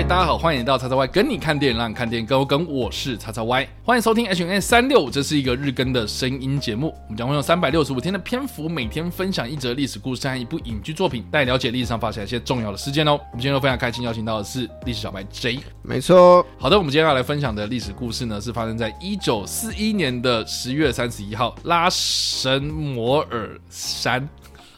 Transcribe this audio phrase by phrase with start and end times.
[0.00, 2.66] 嗨，大家好，欢迎来到叉叉 Y 跟你看电影，让你看电影更有梗。
[2.66, 6.94] 我是叉叉 Y，欢迎收听 H N S 三六五，这是一个日更的声音节目。
[7.04, 13.12] 我们将会用三百六十五天的篇幅，每天分享一则历史故事和一部影剧作品，带你了解历史上发生一些重要的事件哦。
[13.12, 15.58] 我们今天都非常开心，邀请到的是历史小白 J。
[15.82, 24.26] 没错，好的，我们今天要来分享的历史故事呢，是发生在一九四一年的十月三十一号，拉什摩尔山。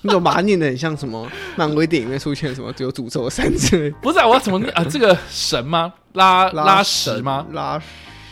[0.02, 3.90] 你怎么把它念的很像什么漫威电影里面出现什么只有诅咒的山之类？
[4.02, 4.84] 不是啊，我要怎么念啊？
[4.84, 5.92] 这个神吗？
[6.12, 7.46] 拉拉什吗？
[7.52, 7.80] 拉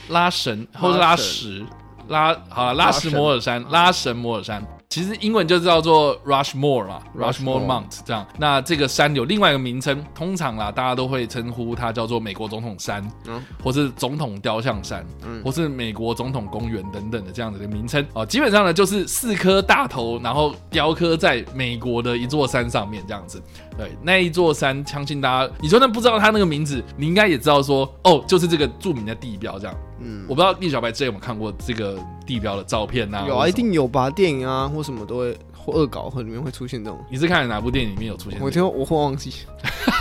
[0.08, 1.64] 拉神或者拉什
[2.08, 4.62] 拉好了，拉什摩尔山，拉神摩尔山。
[4.90, 8.26] 其实英文就叫做 Rushmore 嘛，Rushmore Mount 这样。
[8.36, 18.26] 那这个山有另外一个名称，通常啦，大家都会称呼它叫做美国总统山，嗯，或是总统雕像山，嗯，或是美国总统公园等等的这样子的名称哦。
[18.26, 23.40] 基本上呢，就是四颗大头，然后雕刻在美国的一座山上面这样子。
[23.80, 29.74] 对，那一座山，相信大家，你就算不知道它那个名字，你应该也知道说，哦，就是这个著名的地标这样。
[30.00, 33.24] 嗯，我不知道聂小白之前有没有看过这个地标的照片呐？
[33.26, 34.10] 有啊，一定有吧？
[34.10, 37.02] 电影啊，或什么都会，或恶搞或里面会出现这种。
[37.10, 38.38] 你是看哪部电影里面有出现？
[38.42, 39.32] 我听我会忘记。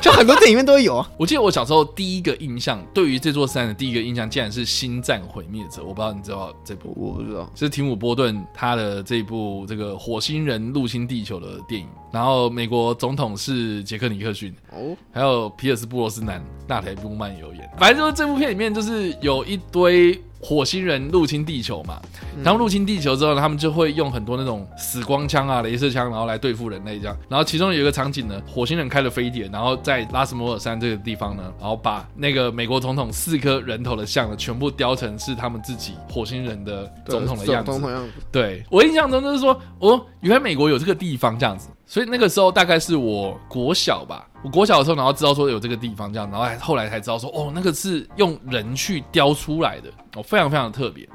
[0.00, 1.10] 就很多电影里面都会有啊。
[1.18, 5.82] 我记得我小时候第一个印象，对于这座山的第一个印象，竟然是《星战毁灭者》。
[5.84, 6.94] 我不知道你知道这部？
[6.96, 7.50] 我不知道。
[7.54, 11.86] 是提姆·波顿他的这部这个火星人入侵地球的电影。
[12.12, 17.70] 然后美国总统是杰克·尼克逊哦，还有皮尔斯·布罗斯南、纳台·布曼有演。
[17.78, 20.20] 反正就是这部片里面就是有一堆。
[20.42, 22.00] 火星人入侵地球嘛，
[22.42, 27.16] 然后入侵地球之后呢，他们就会用很多那种死光枪啊、镭射枪，然后来对付人类这样。
[27.28, 37.70] 然后其中有一个场景呢，火星人开了飞碟，然后在拉斯摩尔山这个地方呢，然后把那个美国总统四颗人头的像呢，全部雕成是他们自己火星人的总统的样子。
[37.70, 38.12] 总统样子。
[38.32, 41.68] 对，我印象中就是说，哦，原来美国有这个地方这样子。
[41.90, 51.08] 所以那个时候大概是我国小吧，我国小的时候，然后知道说有这个地方这样，然后后来才知道说，哦，那个是用人去雕出来的，哦，非常非常的特别。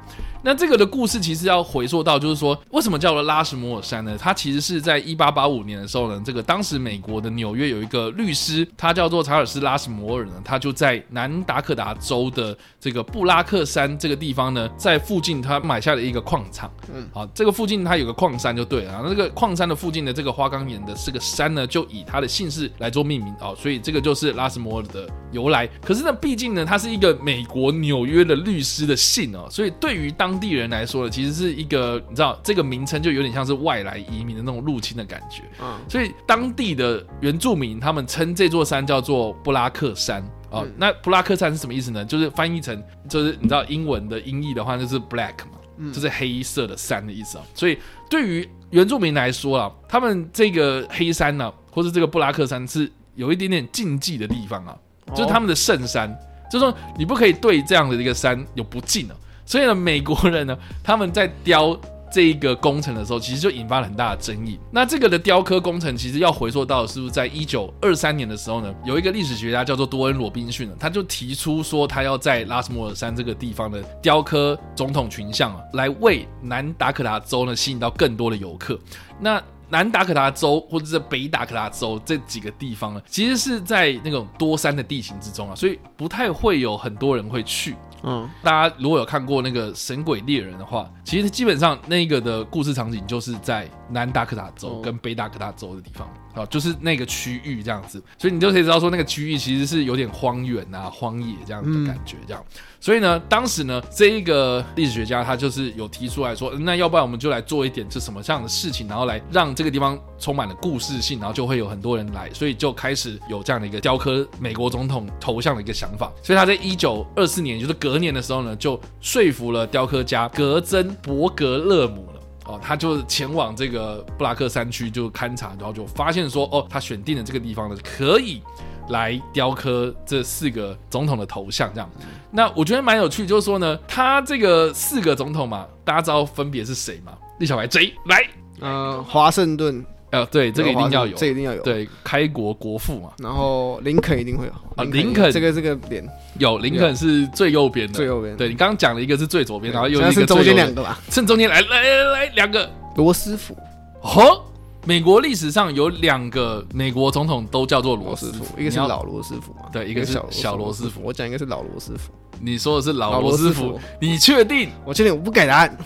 [0.46, 4.16] 那这个的故事其实要回溯到，就是说为什么叫做拉什摩尔山呢？
[4.16, 16.70] 它其实是在一八八五年的时候呢，这个当时美国的纽约有一个律师，他叫做查尔斯拉什摩尔呢，他就在南达科达州的这个布拉克山这个地方呢，在附近他买下了一个矿场。
[16.94, 19.00] 嗯，好，这个附近他有个矿山就对了。
[19.02, 20.66] 那这个矿山的附近的这个花岗。
[20.66, 25.66] 岩的这个山呢，就以他的姓氏来做命名哦，所以这个就是拉什摩尔的由来。
[25.82, 35.42] 可是呢，毕竟呢，它是一个美国纽约的律师的姓哦，所以对于当地人来说呢，其实是一个你知道，这个名称就有点像是外来移民的那种入侵的感觉。
[35.60, 40.62] 嗯，所以当地的原住民他们称这座山叫做布拉克山哦。
[40.64, 42.04] 嗯、那布拉克山是什么意思呢？
[42.04, 45.52] 就是翻译成就是你知道英文的音译的话，就是 black 嘛。
[45.92, 47.76] 就是黑色的山的意思啊，所以
[48.08, 54.74] 对于原住民来说啊，他们这个黑山呢，或是这个布拉克山是有一点点禁忌的地方啊，
[55.14, 56.14] 就是他们的圣山，
[56.50, 61.78] 就是说你不可以对这样的一个山有不敬啊，所以呢，美国人呢，他们在雕。
[62.08, 64.58] 这一个工程的时候，其实就引发了很大的争议。
[64.70, 68.72] 那这个的雕刻工程，其实要回溯到是不是在一九二三年的时候呢？
[68.84, 78.78] 有一个历史学家叫做多恩·罗宾逊呢，他就提出说，他要在拉斯摩尔山这个地方的雕刻总统群像啊，来为南达科达州呢吸引到更多的游客。
[79.20, 87.74] 那南达科达州或者是北达科达州这几个地方呢，其实是在那种多山的地形之中啊，所以不太会有很多人会去。
[88.02, 96.08] 嗯，大家如果有看过那个《神鬼猎人》的话，其实基本上那个的故事场景就是在南达科达州跟北达科达州的地方。
[96.34, 102.44] 啊，就是那个区域这样子，所以你就可以知道说那个区域其实是有点荒原啊、荒野这样的感觉，这样。
[102.86, 116.12] 所以呢，当时呢，这一个历史学家他就是有提出来说，那要不然我们就来做一点这什么这样的事情，然后来让这个地方充满了故事性，然后就会有很多人来，所以就开始有这样的一个雕刻美国总统头像的一个想法。
[116.22, 122.20] 所以他在一九二四年，就是隔年的时候呢，就说服了雕刻家格珍伯格勒姆了。
[122.44, 128.40] 哦，他就前往这个布拉克山区就勘察，然后就发现说，哦，他选定的这个地方呢，可以
[128.88, 131.90] 来雕刻这四个总统的头像，这样。
[132.30, 137.12] 那我觉得蛮有趣，就是说呢，他这个四个总统嘛，大家知道分别是谁吗？
[137.38, 138.26] 李小白 J 来，
[138.60, 139.84] 呃，华盛顿。
[140.12, 143.10] 呃，对，这个一定要有，这个一定要有，对，开国国父嘛。
[143.18, 144.52] 然后林肯一定会有。
[144.76, 146.08] 啊，林肯这个这个脸。
[146.38, 148.36] 有，林肯是最右边的，最右边。
[148.36, 152.70] 对，你刚刚讲了一个是最左边，然后又一个是中间两个吧，趁中间来来来来两个。
[152.94, 153.54] 罗斯福。
[154.00, 154.40] 哦，
[154.86, 161.00] 美国历史上有两个美国总统都叫做罗斯福，一个是老罗斯福嘛，对，一个是小罗斯福。
[161.02, 164.70] 我讲一个是老罗斯福，你说的是老罗斯福，你确定？
[164.84, 165.76] 我确定，我不改答案。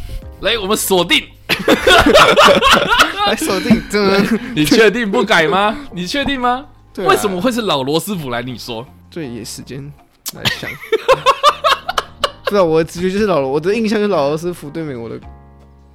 [0.43, 1.25] 来，我们锁定。
[3.27, 4.39] 来锁定，真的？
[4.55, 5.75] 你确定不改吗？
[5.93, 6.67] 你确定吗？
[6.99, 8.43] 为什么会是老罗斯福来？
[8.43, 9.83] 你说对，也时间
[10.35, 10.71] 来想，
[12.45, 15.15] 不知道我的直觉就是老罗，我的印象就是老罗斯福对美国的，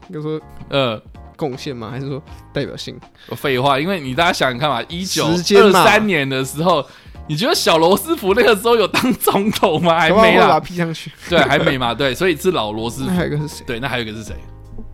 [0.09, 0.99] 应该说呃
[1.35, 1.89] 贡献吗？
[1.91, 2.21] 还是说
[2.53, 2.99] 代表性？
[3.35, 6.85] 废话，因为你大家想想看嘛，一九二三年的时候，
[7.27, 9.99] 你觉得小罗斯福那个时候有当总统吗？
[9.99, 13.09] 还没啊，把他 P 上去，对，还没嘛，对，所以是老罗斯福。
[13.09, 13.63] 还有一个是谁？
[13.65, 14.35] 对，那还有一个是谁？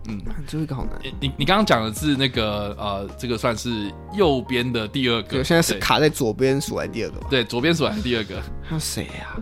[0.08, 0.92] 嗯，最后一个好难。
[1.20, 7.26] 你你刚刚讲的是那个呃，这个算是右边的第二个，现在是卡在左边数来第二个吧？
[7.30, 8.34] 对，左边数来第二个。
[8.62, 9.36] 还有谁呀？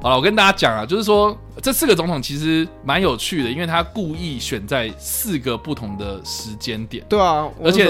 [0.00, 7.04] 好了，我跟大家讲啊，就是说这四个总统其实蛮有趣的，因为他故意选在四个不同的时间点。
[7.08, 7.86] 对啊，而且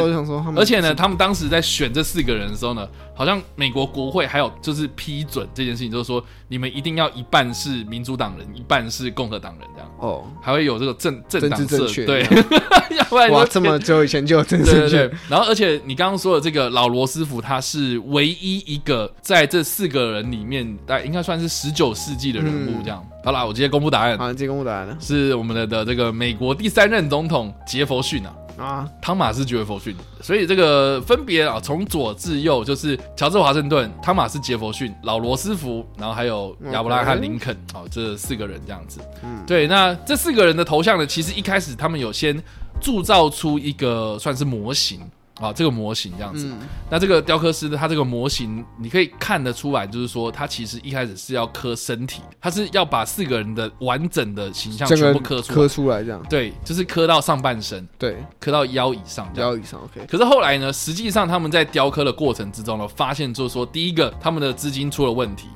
[0.57, 9.91] 而且呢，他们当时在选这四个人的时候呢，好像美国国会还有就是批准这件事情，就是说你们一定要一半是民主党人，一半是共和党人这样。
[9.99, 12.23] 哦，还会有这个政政党正确对，
[12.99, 15.11] 要不然哇，这么久以前就有政治正确。
[15.29, 23.01] 然后，而且你刚刚说的这个老罗斯福，他是唯一一个在这四个人里面，大概应该算是十九世纪的人物这样。
[23.07, 24.19] 嗯、好啦，我直接公布答案。
[24.19, 28.35] 好，直接公布答案了，是我们的的这个美国第三任总统杰佛逊啊。
[28.59, 39.01] 啊，汤马斯·杰佛逊，所以这个分别啊，从左至右就是乔治·华盛顿、汤马斯·杰佛逊、老罗斯福，然后还有亚伯拉罕·林肯，好，这四个人这样子。
[39.25, 42.41] 嗯，对，那这四个人的头像呢，其实一开始他们有先
[42.79, 45.01] 铸造出一个算是模型。
[45.43, 46.59] 啊，这个模型这样子，嗯、
[46.89, 60.07] 那这个雕刻师的他这个模型，你可以看得出来，就是说他其实一开始是要刻身体，他是要把四个人的完整的形象全部刻出来，刻出来这样，对，就是刻到上半身，对，刻到腰以上，腰以上，OK。
[60.07, 65.49] 可是后来呢，实际上他们在雕刻的过程之中呢，发现就是说，第一个他们的资金出了问题。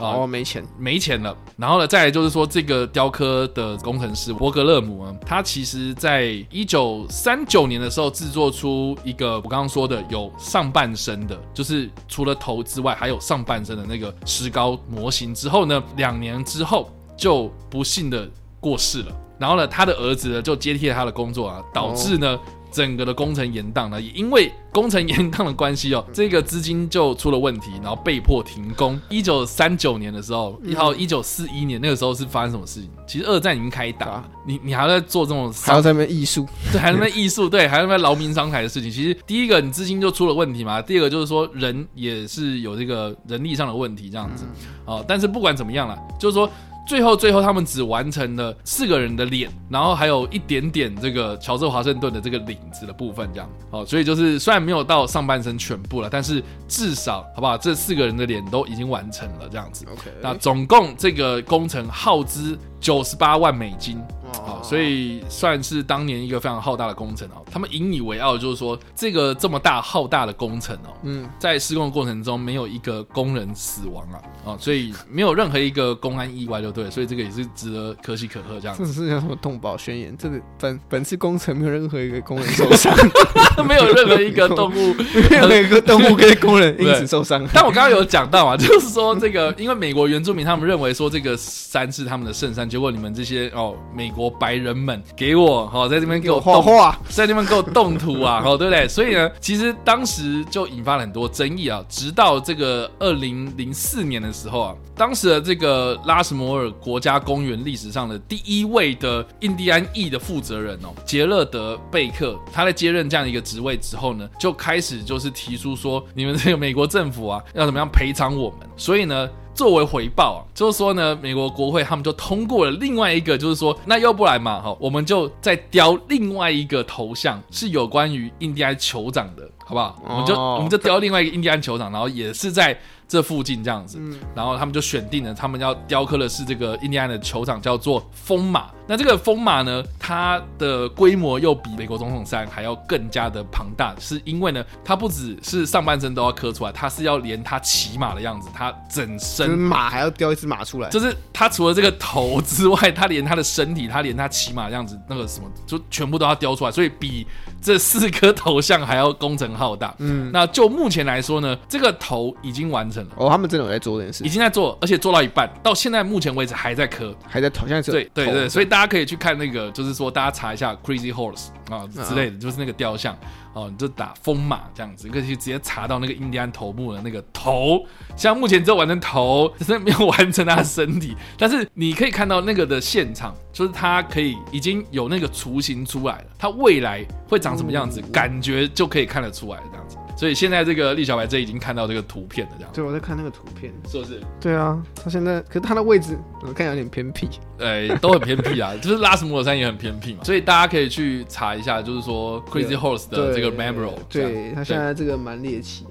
[0.00, 1.36] 哦，没钱，没钱了。
[1.56, 19.12] 然后呢，再来就是说，这个雕刻的工程师伯格勒姆啊，他其实在一九三九年的时候制作出一个我刚刚说的有上半身的，就是除了头之外还有上半身的那个石膏模型之后呢，两年之后就不幸的过世了。
[19.38, 22.28] 然后呢，他的儿子呢就接替了他的工作啊，导致呢。
[22.28, 22.40] 哦
[22.72, 29.00] 整个的工程延宕呢，也因为工程延宕的关系哦，这个资金就出了问题，然后被迫停工。
[29.08, 32.90] 一九三九年的时候，一号一九四一年那个时候是发生什么事情？
[33.06, 38.90] 其实二战已经开打，啊、你你还在做这种还要在那边艺术， 对，还在那边艺术，对，还在那边劳民伤财的事情。
[38.90, 44.44] 其实第一个你资金就出了问题嘛，第二个就是说人也是有这个人力上的问题这样子
[44.84, 45.04] 哦。
[45.08, 46.48] 但是不管怎么样了，就是说。
[46.86, 57.56] 最后，最后他们只完成了四个人的脸，然后还有一点点这个乔治华盛顿的这个领子的部分，这样哦，所以就是虽然没有到上半身全部了，但是至少好不好？
[57.56, 59.86] 这四个人的脸都已经完成了，这样子。
[59.92, 64.00] OK，那总共这个工程耗资九十八万美金。
[64.32, 67.44] 好，所以算是当年一个非常浩大的工程哦。
[67.50, 78.86] 他们引以为傲，就是说这个这么大浩大的工程哦，嗯，在施工的过程中没有一个工人死亡啊，哦，所以没有任何一个公安意外，就对，所以这个也是值得可喜可贺这样子。
[78.86, 80.16] 这是叫什么动保宣言？
[80.16, 82.94] 这个本本次工程没有任何一个工人受伤，
[83.66, 84.94] 没有任何一个动物，
[85.30, 87.46] 没有一个动物跟工人因此受伤。
[87.52, 94.19] 但我刚刚有讲到啊， 就是说这个因为美国原住民他们认为说这个山是他们的圣山，结果你们这些哦美国。
[94.20, 98.86] 国白人们给我好，在这边给我画画，在这边给我动图啊，好，对不对？
[98.86, 101.82] 所以呢，其实当时就引发了很多争议啊。
[101.88, 118.68] 直到这个二零零四年的时候啊，当时的这个拉什摩尔国家公园历史上的第一位的印第安裔的负责人哦，杰勒德贝克，他在接任这样一个职位之后呢，就开始就是提出说，你们这个美国政府啊，要怎么样赔偿我们？
[118.76, 119.26] 所以呢。
[119.60, 130.02] 作为回报啊，就是说呢，美国国会他们就通过了另外一个，就是说，那要不然嘛，哈，我们就再雕另外一个头像，是有关于印第安酋长的，好不好？
[130.08, 132.74] 我们就我们就雕另外一个印第安酋长，然后也是在。
[133.10, 133.98] 这附近这样子，
[134.36, 138.70] 然后他们就选定了，他们要雕刻的是这个印第安的酋长，叫做风马。
[138.86, 157.26] 那这个风马呢，它的规模又比美国总统山还要更加的庞大，是因为呢，它不只是上半身都要刻出来，它是要连它骑马的样子，它整身马还要雕一只马出来，就是它除了这个头之外，它连它的身体，它连它骑马的样子，那个什么，就全部都要雕出来，所以比
[157.60, 159.94] 这四颗头像还要工程浩大。
[159.98, 162.99] 嗯，那就目前来说呢，这个头已经完成。
[163.16, 173.16] 哦，他们真的有在做这件事，已经在做，而且做到一半，到现在目前为止还在磕，还在头，现在是对对对，所以大家可以去看那个，就是说大家查一下 Crazy Horse 啊之类的，就是那个雕像。
[173.52, 177.84] 哦，你就打风马这样子，你可以直接查到那个印第安头目的那个头，
[178.16, 181.16] 像目前只有完成头，只是没有完成他的身体。
[181.36, 189.96] 但是你可以看到那个的现场，就是他可以已经有那个雏形出来了，他未来会长什么样子，感觉就可以看得出来这样子。
[190.20, 192.70] 所以现在这个栗小白这已经看到这个图片了，这样。
[192.74, 194.20] 对，我在看那个图片，是不是？
[194.38, 197.26] 对啊，他现在可是他的位置我看有点偏僻，
[197.58, 205.86] 哎，都很偏僻啊， 就是拉什摩尔山也很偏僻嘛，所以大家可以去查一下，就是说 Crazy Horse 的这个 Memorial，对他现在这个蛮猎奇。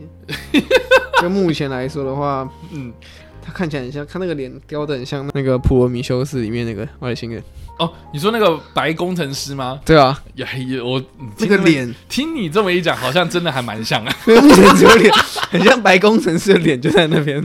[1.19, 2.93] 就目前来说的话，嗯。
[3.41, 7.41] 他看起来很像，他那个脸雕的很像那个《普罗米修斯》里面那个外星人。
[7.79, 9.79] 哦，你说那个白工程师吗？
[9.85, 11.01] 对啊，也也我
[11.37, 14.13] 这个脸，听你这么一讲，好像真的还蛮像啊。
[14.25, 15.09] 目前只有脸，
[15.49, 17.41] 很像白工程师的脸就在那边。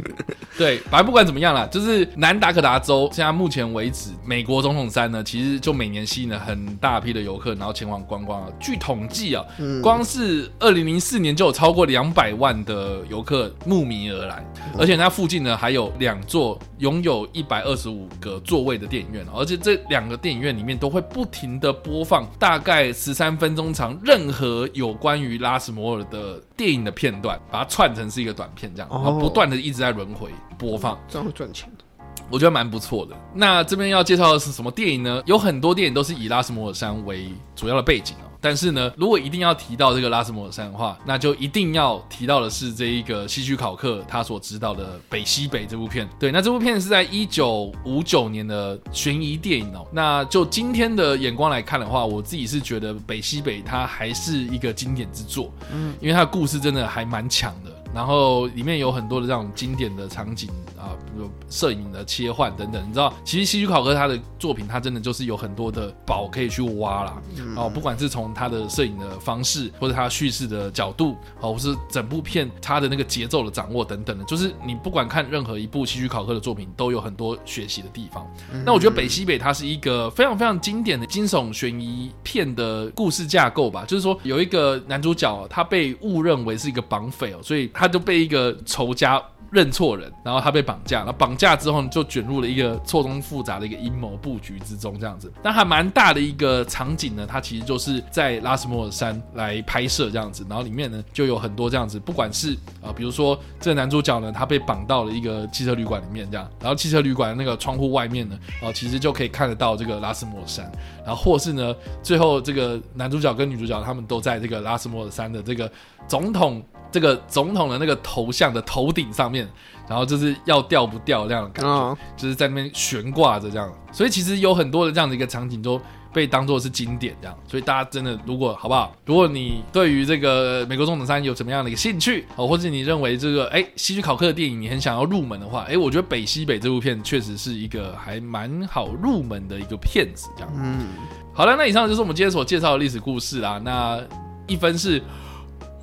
[0.59, 8.49] 对，反正不管怎么样啦，就是南达科达州现在目前为止，美国总统山呢，其实就每年吸引了很大批的游客，然后前往观光啊。
[8.61, 14.45] 据统计啊，嗯、光是二零零四年就有超过两百万的游客慕名而来，
[14.77, 20.19] 而且它附近呢还有两座拥有一百二十五个座位的电影院，而且这两个。
[20.25, 31.71] 电影院里面都会不停的播放大概十三分钟长，任何有关于拉什摩尔的电影的片段，把它串成是一个短片，这样，然后不断的一直在轮回播放，这样会赚钱。
[31.77, 31.84] 的，
[32.31, 33.15] 我觉得蛮不错的。
[33.35, 35.23] 那这边要介绍的是什么电影呢？
[35.27, 38.31] 有很多电影都是以拉斯摩尔山为主要的背景哦。
[38.41, 46.07] 但是呢，如果一定要提到这个拉斯摩尔山的话，那就一定要提到的是这一个希区考克他所执导的《北西北》这部片。
[46.19, 49.87] 对，那这部片是在一九五九年的悬疑电影哦。
[49.91, 57.71] 那就今天的眼光来看的话，我自己是觉得《北西北》它还是一个经典之作，嗯，因为它的故事真的还蛮强的。
[57.95, 60.51] 然后里面有很多的这种经典的场景
[60.85, 62.83] 啊，有摄影的切换等等。
[62.87, 67.23] 你知道，其实希区考克他的作品，他真的就是有很多的宝可以去挖啦。
[67.57, 78.27] 哦，不管是从他的摄影的方式，或者他叙事的角度，哦，或是整部片他的那个节奏的掌握等等的，就是你不管看任何一部希区考克的作品，都有很多学习的地方。
[78.67, 83.85] 那我觉得《北西北》它是一个非常非常经典的惊悚悬疑片的故事架构吧。
[83.87, 87.85] 就是说，有一个男主角，他被误认为是一个绑匪哦，所以他。
[87.85, 89.23] 他就被一个仇家
[89.55, 95.33] 认错人，然后他被绑架，然后绑架之后就卷入了一个错综复杂的一个阴谋布局之中，这样子。
[95.45, 110.69] 但还蛮大的一个场景呢，它其实就是在拉斯摩尔山来拍摄这样子，然后里面呢就有很多这样子，不管是啊、比如说这个男主角呢，他被绑到了一个汽车旅馆里面这样，然后汽车旅馆那个窗户外面呢，哦、呃，其实就可以看得到这个拉斯摩尔山，
[111.07, 115.71] 然后或是呢，最后这个男主角跟女主角他们都在这个拉斯摩尔山的这个
[116.09, 116.61] 总统。
[116.95, 119.49] 这个总统的那个头像的头顶上面，
[119.89, 121.99] 然后就是要掉不掉这样的感觉，oh.
[122.17, 125.81] 就是在那边悬挂着这样，所以其实有很多的这样的一个场景都
[126.13, 128.95] 被当做是经典这样，所以大家真的如果好不好？
[129.07, 140.53] 如果你对于这个美国总统山有什么样的一个兴趣哦，或者你认为这个哎希区考克的电影你很想要入门的话，哎，我觉得《北西北》这部片确实是一个还蛮好入门的一个片子这样。
[140.55, 140.87] 嗯，
[141.33, 143.61] 好了，那以上就是我们今天所介绍的历史故事啦。
[143.65, 144.01] 那
[144.47, 145.03] 一分是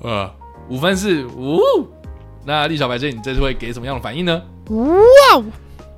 [0.00, 0.41] 呃。
[0.72, 1.60] 五分是五，
[2.46, 4.42] 那栗小白这你这次会给什么样的反应呢？
[4.70, 5.42] 哇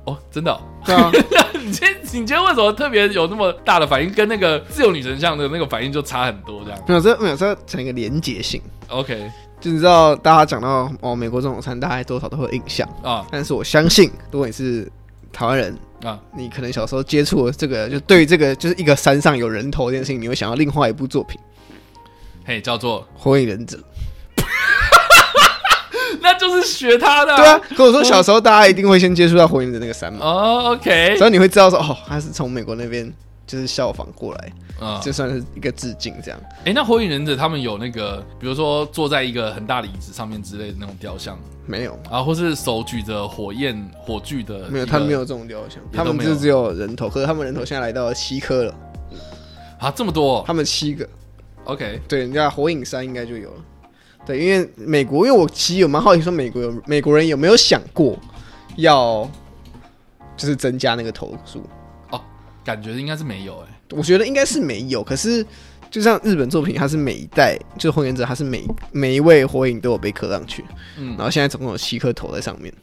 [0.03, 1.09] 哦，真的、哦，对啊，
[1.55, 4.11] 你今天你今天为什么特别有那么大的反应？
[4.11, 6.79] 跟那个自由女神像的那个反应就差很多，这样？
[6.85, 8.61] 没有这没有这成一个连结性。
[8.89, 13.25] OK，就你知道大家讲到哦，美国总统餐，大概多少都会有印象啊。
[13.31, 14.91] 但是我相信，如果你是
[15.31, 21.39] 台湾人啊，你可能小时候接触了这个，就对于这个就是一个山上有人头这件事情，你会想到另外一部作品，
[22.43, 23.77] 嘿，叫做《火影忍者》。
[26.25, 27.61] 那就是学他的、啊，对啊。
[27.77, 30.19] 跟我说小时候大家一定会先接触到火影的那个山嘛。
[30.25, 31.15] 哦，OK。
[31.17, 33.11] 所以你会知道说，哦，他是从美国那边
[33.45, 36.39] 就是效仿过来，啊、哦，就算是一个致敬这样。
[36.59, 42.23] 哎、欸，那火影忍者他们有那个，比如说坐在一个很大的椅子上面之类的那种雕像，没有啊？
[42.23, 47.07] 或是手举着火焰火炬的，没有，他们没有这种雕像，他们就只有人头。
[47.07, 48.75] 可是他们人头现在来到了七颗了，
[49.79, 50.43] 啊，这么多、哦？
[50.47, 51.07] 他们七个
[51.65, 52.01] ，OK。
[52.07, 53.57] 对，人家火影山应该就有了。
[54.25, 58.17] 对，因为美国，因为我其实有蛮好奇，说美国有美国人有没有想过
[58.75, 59.29] 要
[60.35, 61.63] 就是增加那个投诉？
[62.11, 62.19] 哦，
[62.63, 65.03] 感觉应该是没有哎、欸，我觉得应该是没有。
[65.03, 65.45] 可是
[65.91, 70.65] 就像日本作品，它是每一代就是火影忍者，它是每每一位火影都有被刻上去，
[70.97, 72.73] 嗯，然后现在总共有七颗头在上面，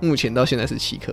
[0.00, 1.12] 目前到现在是七颗，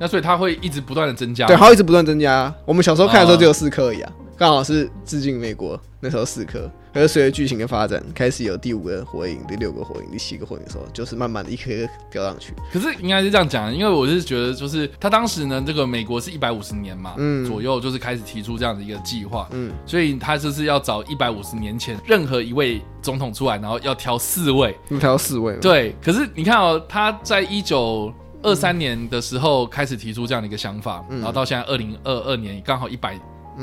[0.00, 2.52] 那所以它会一直不断的增加，对，它会一直不断增加。
[2.64, 4.10] 我们小时候看的时候只有四颗而已啊。
[4.10, 12.52] 哦刚好是致敬美国，那时候四颗，可是随着剧情的发展，开始有第五个火影、第六个火影、第七个火影的时候，就是慢慢的一颗一颗飙上去。
[12.72, 25.94] 可是应该是这样讲，因为我是觉得，就是他当时呢，这个美国是一百五十年嘛，嗯，左右就是开始提出这样的一个计划，嗯，所以他就是要找一百五十年前任何一位总统出来，然后要挑四位，挑四位，对。
[26.02, 33.18] 可是你看哦，他在一九二三年的时候开始提出这样的一个想法，嗯，然后到现在二零二二年刚好一百。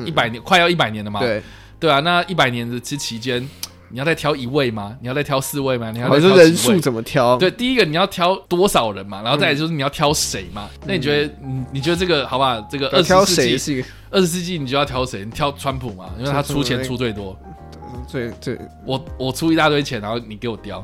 [0.05, 1.21] 一百年快要一百年了嘛？
[1.21, 1.41] 对
[1.85, 3.47] 对啊，那一百年的这期间，
[3.89, 4.97] 你要再挑一位吗？
[4.99, 5.91] 你要再挑四位吗？
[5.91, 7.37] 你要再挑人数怎么挑？
[7.37, 10.67] 对，第一个你要挑多少人嘛，然后再来就是你要挑谁嘛。
[10.77, 12.59] 嗯、那你觉得，你你觉得这个好不好？
[12.61, 15.23] 这个二十世纪，二十世纪你就要挑谁？
[15.23, 17.37] 你挑川普嘛，因为他出钱出最多。
[18.07, 20.83] 最最，我我出一大堆钱，然后你给我雕。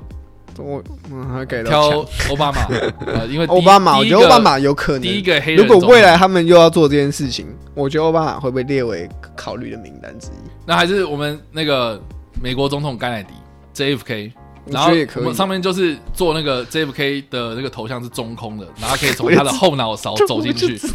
[0.58, 2.68] 我嗯，还给挑奥巴马，
[3.30, 5.02] 因为奥巴马，我觉得奥巴马有可能。
[5.02, 10.50] 第一个黑人，如果未来他们又要做这件事情，我觉得奥巴马会被列为考虑的名单之一。
[10.66, 12.02] 那还是我们那个
[12.42, 13.34] 美国总统甘乃迪
[13.74, 14.32] JFK，
[14.66, 20.80] 然后我们上面就是做那个 JFK 的那个头像是中空的，然后可以从他的后脑勺走进去。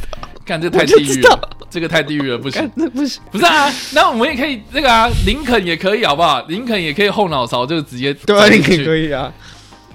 [0.47, 6.41] 看这太地狱了，这个太地狱了，不行，那不行，不是啊，那我们也可以那个啊，林肯也可以，好不好？
[6.43, 9.33] 林肯也可以后脑勺就直接对啊，林肯可以啊。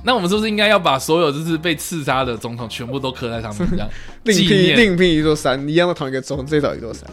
[0.03, 3.89] 那我们是不是应该要把所有就是被刺杀的总统全部都刻在上面， 这样
[4.23, 7.03] 另辟另辟一座山，一样的同一个总统，最早一座山。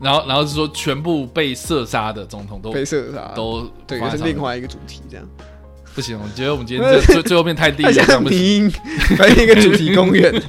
[0.00, 5.24] 然后，然后是说全部被射杀的总统都被射杀，都对，是另外一个主题，这样
[5.94, 6.18] 不行。
[6.18, 8.70] 我觉得我们今天 最最后面太低了，像迷因，
[9.16, 10.32] 反正一个主题公园。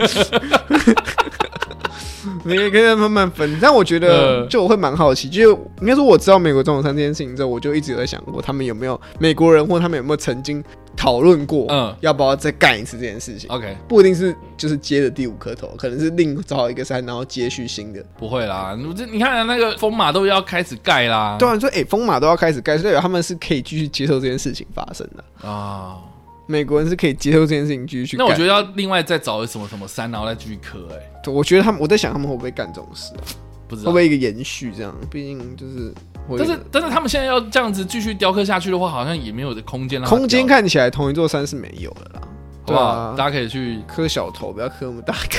[2.44, 10.64] 你也可以慢慢分，但我觉得就我会蛮好奇，就应该说我知道美国总统山这件事情之后，我就一直有在想过，他们有没有美国人或他们有没有曾经
[10.96, 18.04] 讨论过，嗯，要不要再干一次这件事情？OK，不一定是就是接着第五颗头，可能是另找一个山，然后接续新的。
[18.18, 25.96] 不会啦，这你看那个风马都要开始盖啦，对啊，说哎，风马都要开始盖，所以他们是可以继续接受这件事情发生的啊。
[26.46, 28.18] 美国人是可以接受这件事情继续去。
[28.18, 30.88] 那我觉得要另外再找什么什么山，然后再继续磕。
[30.92, 30.98] 哎，
[31.32, 33.22] 我觉得他们，我在想他们会不会干这种事啊？
[33.68, 34.96] 不知道会不会一个延续这样？
[35.10, 35.94] 毕竟就是，
[36.38, 40.08] 但是但是他们现在要这样子继续雕刻下去的话，好像也没有的空间了。
[40.08, 42.22] 空间看起来同一座山是没有的啦。
[42.66, 45.38] 对啊，大家可以去磕小头，不要磕那么大个。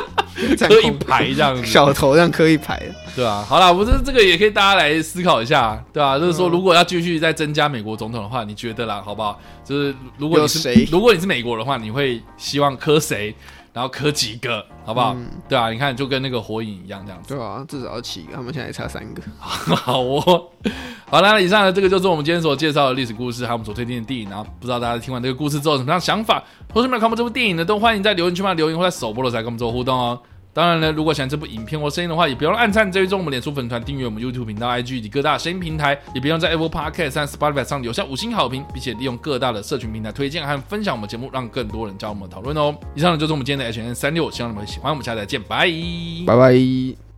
[0.68, 2.80] 磕一排这样子，小头这样磕一排，
[3.14, 9.40] 对啊，好啦，不是这个也可以大家来思考一下，对啊，就是说，如果要继续再增加美国总统的话，你觉得啦，好不好？
[9.64, 13.34] 就是如果你是谁，如果你是美国的话，你会希望磕谁？
[13.72, 15.14] 然后磕几个，好不好？
[15.16, 17.34] 嗯、对啊，你看就跟那个火影一样这样子。
[17.34, 19.22] 对啊，至少要七个，他们现在差三个。
[19.38, 20.48] 好哦，
[21.06, 24.28] 好，那以上呢，这个就是我们今天所介绍的历史故事，还有我们所推荐的电影。
[24.28, 26.42] 然后不知道大家听完这个故事之后有什么样的想法，
[26.74, 27.64] 或是没有看过这部电影的？
[27.64, 30.20] 都欢迎在留言区嘛留言，或在首播的时候跟我们做互动哦。
[30.52, 42.74] 当然了，如果喜欢这部影片或声音的话，也别忘了按赞、追踪我们脸书粉团、订阅我们 YouTube 频道、IG 以及各大声音平台，也不用在 Apple Podcast 和 Spotify 上留下五星好评，并且利用各大的社群平台推荐和分享我们节目，让更多人加入我们讨论哦。
[42.94, 44.90] 以上呢就是我们今天的 HN 三六希望你们喜欢。
[44.90, 45.70] 我们下次再见，拜
[46.26, 47.09] 拜拜。